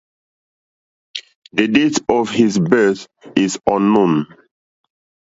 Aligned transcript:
The 1.53 1.67
date 1.67 1.99
of 2.09 2.31
his 2.31 2.57
birth 2.57 3.07
is 3.35 3.59
unknown. 3.67 4.25